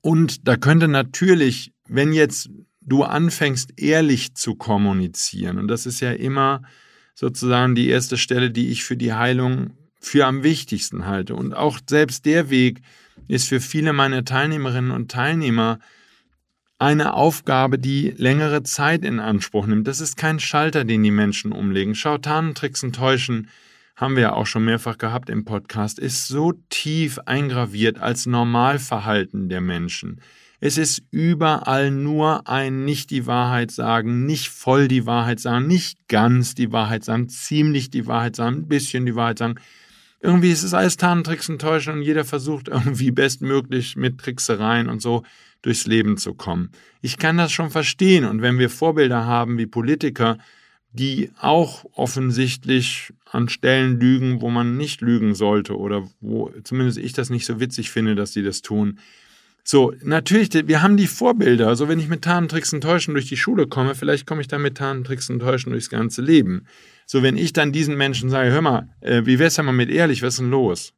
[0.01, 6.13] und da könnte natürlich, wenn jetzt du anfängst, ehrlich zu kommunizieren, und das ist ja
[6.13, 6.63] immer
[7.15, 11.35] sozusagen die erste Stelle, die ich für die Heilung für am wichtigsten halte.
[11.35, 12.83] Und auch selbst der Weg
[13.29, 15.79] ist für viele meiner Teilnehmerinnen und Teilnehmer
[16.85, 19.89] eine Aufgabe, die längere Zeit in Anspruch nimmt.
[19.89, 21.95] Das ist kein Schalter, den die Menschen umlegen.
[21.95, 23.49] Schau, Tarntricks und Täuschen
[23.97, 29.49] haben wir ja auch schon mehrfach gehabt im Podcast, ist so tief eingraviert als Normalverhalten
[29.49, 30.21] der Menschen.
[30.61, 35.97] Es ist überall nur ein nicht die Wahrheit sagen, nicht voll die Wahrheit sagen, nicht
[36.09, 39.55] ganz die Wahrheit sagen, ziemlich die Wahrheit sagen, ein bisschen die Wahrheit sagen.
[40.21, 45.01] Irgendwie ist es alles Tarntricks und Täuschen und jeder versucht irgendwie bestmöglich mit Tricksereien und
[45.01, 45.23] so
[45.65, 46.71] durchs Leben zu kommen.
[47.01, 50.39] Ich kann das schon verstehen und wenn wir Vorbilder haben wie Politiker,
[50.93, 57.15] die auch offensichtlich an Stellen lügen, wo man nicht lügen sollte oder wo zumindest ich
[57.15, 59.01] das nicht so witzig finde, dass sie das tun.
[59.65, 61.69] So, natürlich, wir haben die Vorbilder.
[61.69, 64.61] Also wenn ich mit Tarntricks und Täuschen durch die Schule komme, vielleicht komme ich dann
[64.61, 66.67] mit Tarntricks und Täuschen durchs ganze Leben.
[67.07, 69.91] So, wenn ich dann diesen Menschen sage, hör mal, äh, wie wär's denn mal mit
[69.91, 70.93] ehrlich, was ist denn los?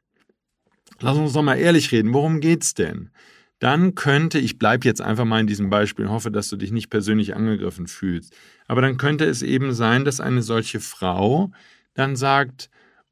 [1.00, 3.10] Lass uns doch mal ehrlich reden, worum geht's denn?
[3.58, 6.90] Dann könnte, ich bleibe jetzt einfach mal in diesem Beispiel, hoffe, dass du dich nicht
[6.90, 8.34] persönlich angegriffen fühlst,
[8.66, 11.50] aber dann könnte es eben sein, dass eine solche Frau
[11.94, 12.68] dann sagt,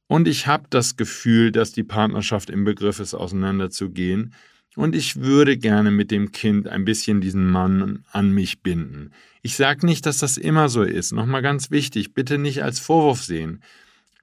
[0.06, 4.34] und ich habe das Gefühl, dass die Partnerschaft im Begriff ist, auseinanderzugehen,
[4.76, 9.12] und ich würde gerne mit dem Kind ein bisschen diesen Mann an mich binden.
[9.42, 11.12] Ich sage nicht, dass das immer so ist.
[11.12, 13.62] Nochmal ganz wichtig, bitte nicht als Vorwurf sehen.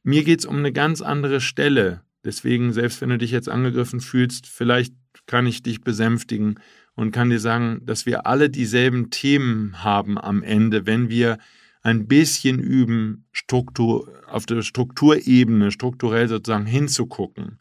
[0.03, 2.01] Mir geht es um eine ganz andere Stelle.
[2.23, 4.93] Deswegen, selbst wenn du dich jetzt angegriffen fühlst, vielleicht
[5.25, 6.59] kann ich dich besänftigen
[6.95, 11.37] und kann dir sagen, dass wir alle dieselben Themen haben am Ende, wenn wir
[11.83, 17.59] ein bisschen üben, Struktur, auf der Strukturebene, strukturell sozusagen hinzugucken.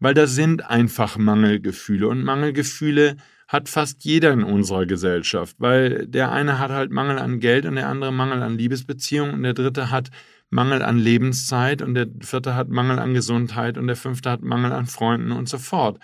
[0.00, 3.16] weil da sind einfach Mangelgefühle und Mangelgefühle
[3.46, 7.76] hat fast jeder in unserer Gesellschaft, weil der eine hat halt Mangel an Geld und
[7.76, 10.10] der andere Mangel an Liebesbeziehungen und der dritte hat
[10.52, 14.72] Mangel an Lebenszeit und der vierte hat Mangel an Gesundheit und der fünfte hat Mangel
[14.72, 15.98] an Freunden und so fort.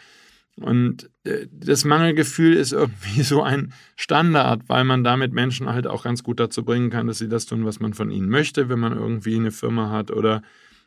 [0.57, 6.05] Und äh, das Mangelgefühl ist irgendwie so ein Standard, weil man damit Menschen halt auch
[6.05, 8.79] ganz gut dazu bringen kann, dass sie das tun, was man von ihnen möchte, wenn
[8.79, 10.43] man irgendwie eine Firma hat oder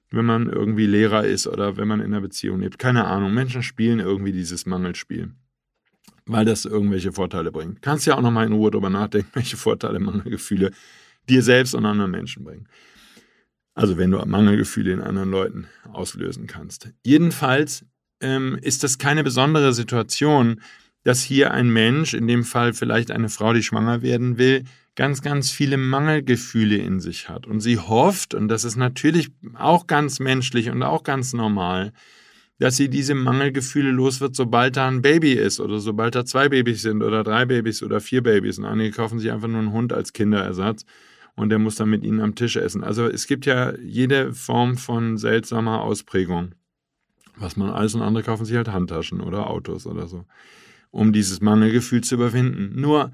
[0.10, 2.80] wenn man irgendwie Lehrer ist oder wenn man in einer Beziehung lebt.
[2.80, 3.34] Keine Ahnung.
[3.34, 5.32] Menschen spielen irgendwie dieses Mangelspiel
[6.26, 7.82] weil das irgendwelche Vorteile bringt.
[7.82, 10.72] Kannst ja auch nochmal in Ruhe darüber nachdenken, welche Vorteile Mangelgefühle
[11.30, 12.68] dir selbst und anderen Menschen bringen.
[13.74, 16.90] Also wenn du Mangelgefühle in anderen Leuten auslösen kannst.
[17.06, 17.86] Jedenfalls
[18.20, 20.62] ähm, ist das keine besondere Situation,
[21.04, 25.22] dass hier ein Mensch, in dem Fall vielleicht eine Frau, die schwanger werden will, ganz,
[25.22, 27.48] ganz viele Mangelgefühle in sich hat.
[27.48, 31.94] Und sie hofft, und das ist natürlich auch ganz menschlich und auch ganz normal,
[32.60, 36.50] dass sie diese Mangelgefühle los wird, sobald da ein Baby ist oder sobald da zwei
[36.50, 38.60] Babys sind oder drei Babys oder vier Babys.
[38.60, 40.86] Und einige kaufen sich einfach nur einen Hund als Kinderersatz
[41.36, 42.84] und der muss dann mit ihnen am Tisch essen.
[42.84, 46.56] Also es gibt ja jede Form von seltsamer Ausprägung.
[47.36, 50.26] Was man alles und andere kaufen sich halt Handtaschen oder Autos oder so,
[50.92, 52.80] um dieses Mangelgefühl zu überwinden.
[52.80, 53.12] Nur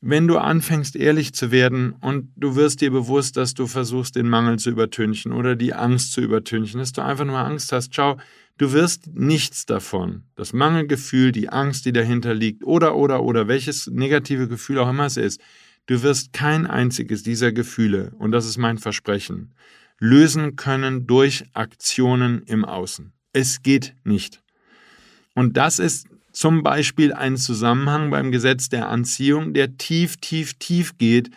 [0.00, 4.28] wenn du anfängst ehrlich zu werden und du wirst dir bewusst, dass du versuchst, den
[4.28, 8.16] Mangel zu übertünchen oder die Angst zu übertünchen, dass du einfach nur Angst hast, schau,
[8.58, 10.24] Du wirst nichts davon.
[10.34, 15.06] Das Mangelgefühl, die Angst, die dahinter liegt, oder, oder, oder, welches negative Gefühl auch immer
[15.06, 15.40] es ist,
[15.88, 19.54] du wirst kein einziges dieser Gefühle, und das ist mein Versprechen,
[19.98, 23.12] lösen können durch Aktionen im Außen.
[23.32, 24.40] Es geht nicht.
[25.34, 30.96] Und das ist zum Beispiel ein Zusammenhang beim Gesetz der Anziehung, der tief, tief, tief
[30.98, 31.30] geht,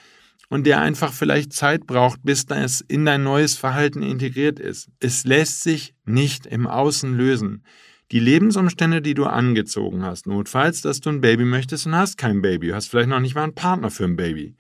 [0.52, 4.90] und der einfach vielleicht Zeit braucht, bis das in dein neues Verhalten integriert ist.
[5.00, 7.64] Es lässt sich nicht im Außen lösen.
[8.12, 12.42] Die Lebensumstände, die du angezogen hast, notfalls, dass du ein Baby möchtest und hast kein
[12.42, 14.56] Baby, du hast vielleicht noch nicht mal einen Partner für ein Baby.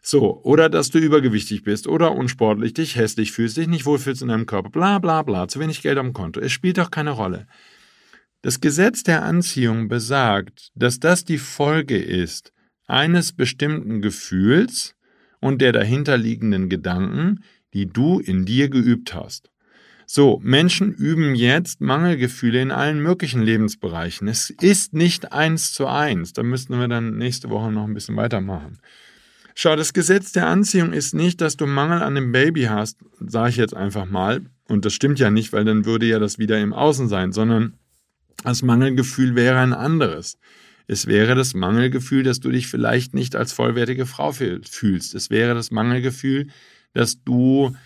[0.00, 4.28] So, oder dass du übergewichtig bist oder unsportlich, dich hässlich fühlst, dich nicht wohlfühlst in
[4.28, 6.40] deinem Körper, bla bla bla, zu wenig Geld am Konto.
[6.40, 7.46] Es spielt doch keine Rolle.
[8.42, 12.52] Das Gesetz der Anziehung besagt, dass das die Folge ist
[12.86, 14.94] eines bestimmten Gefühls,
[15.40, 19.50] und der dahinterliegenden Gedanken, die du in dir geübt hast.
[20.10, 24.26] So, Menschen üben jetzt Mangelgefühle in allen möglichen Lebensbereichen.
[24.26, 26.32] Es ist nicht eins zu eins.
[26.32, 28.78] Da müssten wir dann nächste Woche noch ein bisschen weitermachen.
[29.54, 33.50] Schau, das Gesetz der Anziehung ist nicht, dass du Mangel an dem Baby hast, sage
[33.50, 34.40] ich jetzt einfach mal.
[34.66, 37.74] Und das stimmt ja nicht, weil dann würde ja das wieder im Außen sein, sondern
[38.44, 40.38] das Mangelgefühl wäre ein anderes.
[40.86, 45.14] Es wäre das Mangelgefühl, dass du dich vielleicht nicht als vollwertige Frau fühlst.
[45.14, 46.46] Es wäre das Mangelgefühl,
[46.94, 47.76] dass du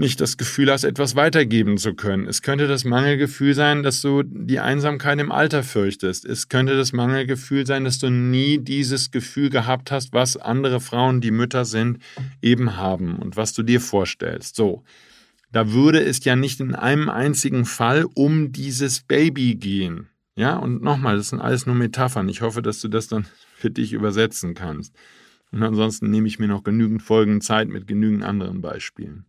[0.00, 2.26] nicht das Gefühl hast, etwas weitergeben zu können.
[2.26, 6.24] Es könnte das Mangelgefühl sein, dass du die Einsamkeit im Alter fürchtest.
[6.24, 11.20] Es könnte das Mangelgefühl sein, dass du nie dieses Gefühl gehabt hast, was andere Frauen,
[11.20, 11.98] die Mütter sind,
[12.42, 14.56] eben haben und was du dir vorstellst.
[14.56, 14.82] So.
[15.52, 20.08] Da würde es ja nicht in einem einzigen Fall um dieses Baby gehen.
[20.36, 22.28] Ja, und nochmal, das sind alles nur Metaphern.
[22.28, 24.94] Ich hoffe, dass du das dann für dich übersetzen kannst.
[25.52, 29.26] Und ansonsten nehme ich mir noch genügend Folgen Zeit mit genügend anderen Beispielen.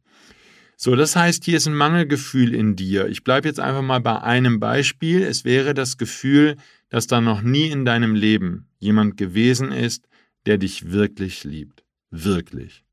[0.84, 3.08] So, das heißt, hier ist ein Mangelgefühl in dir.
[3.08, 5.22] Ich bleibe jetzt einfach mal bei einem Beispiel.
[5.22, 6.56] Es wäre das Gefühl,
[6.90, 10.08] dass da noch nie in deinem Leben jemand gewesen ist,
[10.48, 11.84] der dich wirklich liebt.
[12.10, 12.84] Wirklich.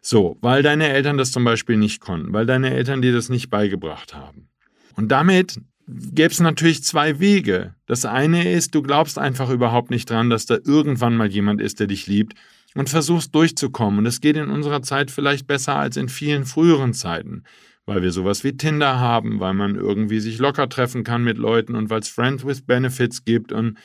[0.00, 3.48] So, weil deine Eltern das zum Beispiel nicht konnten, weil deine Eltern dir das nicht
[3.48, 4.48] beigebracht haben.
[4.96, 7.76] Und damit gäbe es natürlich zwei Wege.
[7.86, 11.78] Das eine ist, du glaubst einfach überhaupt nicht dran, dass da irgendwann mal jemand ist,
[11.78, 12.34] der dich liebt
[12.74, 14.00] und versuchst durchzukommen.
[14.00, 17.44] Und es geht in unserer Zeit vielleicht besser als in vielen früheren Zeiten,
[17.86, 21.74] weil wir sowas wie Tinder haben, weil man irgendwie sich locker treffen kann mit Leuten
[21.74, 23.78] und weil es Friends with Benefits gibt und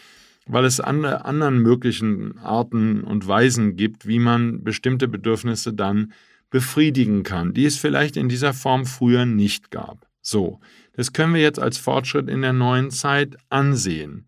[0.46, 6.12] weil es andere anderen möglichen Arten und Weisen gibt, wie man bestimmte Bedürfnisse dann
[6.50, 10.06] befriedigen kann, die es vielleicht in dieser Form früher nicht gab.
[10.22, 10.60] So,
[10.94, 14.28] das können wir jetzt als Fortschritt in der neuen Zeit ansehen.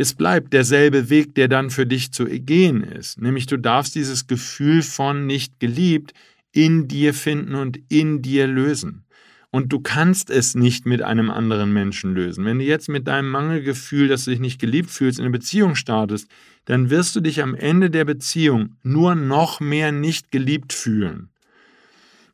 [0.00, 4.28] Es bleibt derselbe Weg, der dann für dich zu gehen ist, nämlich du darfst dieses
[4.28, 6.12] Gefühl von nicht geliebt
[6.52, 9.04] in dir finden und in dir lösen.
[9.50, 12.44] Und du kannst es nicht mit einem anderen Menschen lösen.
[12.44, 15.74] Wenn du jetzt mit deinem Mangelgefühl, dass du dich nicht geliebt fühlst, in eine Beziehung
[15.74, 16.30] startest,
[16.66, 21.30] dann wirst du dich am Ende der Beziehung nur noch mehr nicht geliebt fühlen.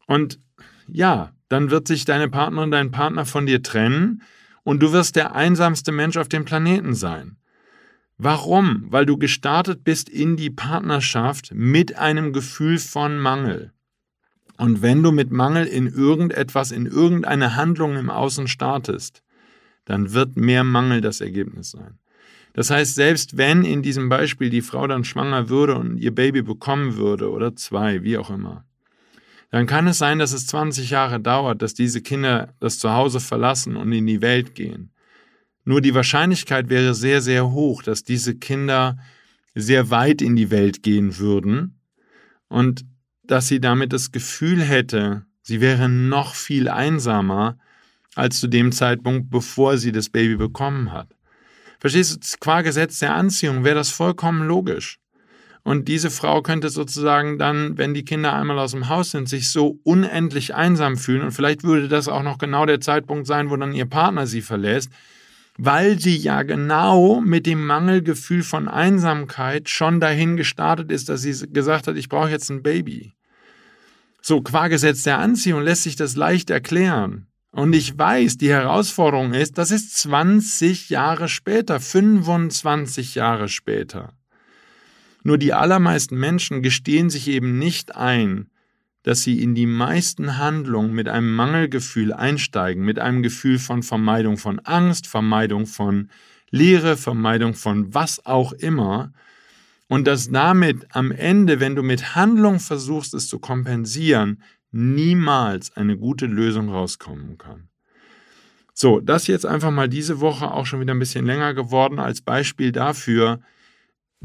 [0.06, 0.38] Und
[0.86, 4.22] ja, dann wird sich deine Partnerin, dein Partner von dir trennen
[4.64, 7.38] und du wirst der einsamste Mensch auf dem Planeten sein.
[8.16, 8.86] Warum?
[8.90, 13.72] Weil du gestartet bist in die Partnerschaft mit einem Gefühl von Mangel.
[14.56, 19.22] Und wenn du mit Mangel in irgendetwas, in irgendeine Handlung im Außen startest,
[19.84, 21.98] dann wird mehr Mangel das Ergebnis sein.
[22.52, 26.42] Das heißt, selbst wenn in diesem Beispiel die Frau dann schwanger würde und ihr Baby
[26.42, 28.64] bekommen würde oder zwei, wie auch immer,
[29.50, 33.76] dann kann es sein, dass es 20 Jahre dauert, dass diese Kinder das Zuhause verlassen
[33.76, 34.93] und in die Welt gehen.
[35.64, 38.98] Nur die Wahrscheinlichkeit wäre sehr, sehr hoch, dass diese Kinder
[39.54, 41.80] sehr weit in die Welt gehen würden
[42.48, 42.84] und
[43.22, 47.56] dass sie damit das Gefühl hätte, sie wäre noch viel einsamer
[48.14, 51.08] als zu dem Zeitpunkt, bevor sie das Baby bekommen hat.
[51.80, 54.98] Verstehst du, qua Gesetz der Anziehung wäre das vollkommen logisch.
[55.64, 59.48] Und diese Frau könnte sozusagen dann, wenn die Kinder einmal aus dem Haus sind, sich
[59.48, 61.22] so unendlich einsam fühlen.
[61.22, 64.42] Und vielleicht würde das auch noch genau der Zeitpunkt sein, wo dann ihr Partner sie
[64.42, 64.90] verlässt,
[65.56, 71.52] weil sie ja genau mit dem Mangelgefühl von Einsamkeit schon dahin gestartet ist, dass sie
[71.52, 73.14] gesagt hat, ich brauche jetzt ein Baby.
[74.20, 77.26] So, qua Gesetz der Anziehung lässt sich das leicht erklären.
[77.52, 84.12] Und ich weiß, die Herausforderung ist, das ist 20 Jahre später, 25 Jahre später.
[85.22, 88.50] Nur die allermeisten Menschen gestehen sich eben nicht ein,
[89.04, 94.38] dass sie in die meisten Handlungen mit einem Mangelgefühl einsteigen, mit einem Gefühl von Vermeidung
[94.38, 96.08] von Angst, Vermeidung von
[96.50, 99.12] Leere, Vermeidung von was auch immer,
[99.88, 105.98] und dass damit am Ende, wenn du mit Handlung versuchst, es zu kompensieren, niemals eine
[105.98, 107.68] gute Lösung rauskommen kann.
[108.72, 112.22] So, das jetzt einfach mal diese Woche auch schon wieder ein bisschen länger geworden als
[112.22, 113.40] Beispiel dafür,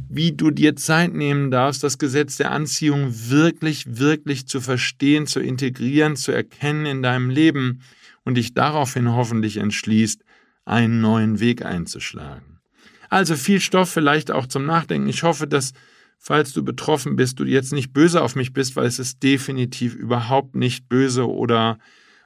[0.07, 5.39] wie du dir Zeit nehmen darfst, das Gesetz der Anziehung wirklich, wirklich zu verstehen, zu
[5.39, 7.81] integrieren, zu erkennen in deinem Leben
[8.23, 10.23] und dich daraufhin hoffentlich entschließt,
[10.65, 12.59] einen neuen Weg einzuschlagen.
[13.09, 15.09] Also viel Stoff vielleicht auch zum Nachdenken.
[15.09, 15.73] Ich hoffe, dass
[16.17, 19.95] falls du betroffen bist, du jetzt nicht böse auf mich bist, weil es ist definitiv
[19.95, 21.79] überhaupt nicht böse oder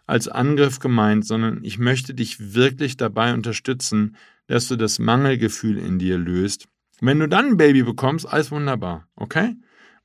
[0.06, 6.00] als Angriff gemeint, sondern ich möchte dich wirklich dabei unterstützen, dass du das Mangelgefühl in
[6.00, 6.68] dir löst.
[7.02, 9.56] Wenn du dann ein Baby bekommst, alles wunderbar, okay?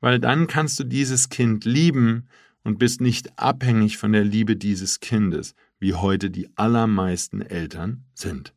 [0.01, 2.29] Weil dann kannst du dieses Kind lieben
[2.64, 8.53] und bist nicht abhängig von der Liebe dieses Kindes, wie heute die allermeisten Eltern sind.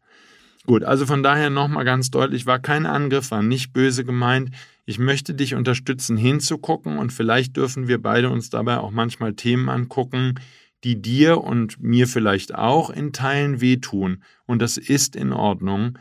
[0.68, 4.52] Gut, also von daher nochmal ganz deutlich, war kein Angriff, war nicht böse gemeint.
[4.86, 9.70] Ich möchte dich unterstützen, hinzugucken und vielleicht dürfen wir beide uns dabei auch manchmal Themen
[9.70, 10.36] angucken,
[10.84, 14.24] die dir und mir vielleicht auch in Teilen wehtun.
[14.46, 15.98] Und das ist in Ordnung,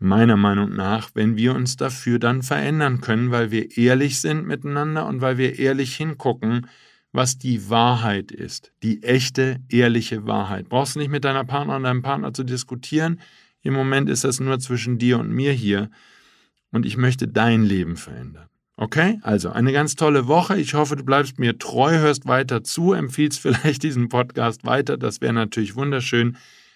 [0.00, 5.06] meiner Meinung nach, wenn wir uns dafür dann verändern können, weil wir ehrlich sind miteinander
[5.06, 6.66] und weil wir ehrlich hingucken,
[7.12, 10.68] was die Wahrheit ist, die echte, ehrliche Wahrheit.
[10.68, 13.20] Brauchst du nicht mit deiner Partner und deinem Partner zu diskutieren.
[13.62, 15.90] Im Moment ist das nur zwischen dir und mir hier
[16.72, 18.48] und ich möchte dein Leben verändern.
[18.76, 19.18] Okay?
[19.22, 20.58] Also eine ganz tolle Woche.
[20.58, 24.96] Ich hoffe, du bleibst mir treu, hörst weiter zu, empfiehlst vielleicht diesen Podcast weiter.
[24.96, 26.38] Das wäre natürlich wunderschön.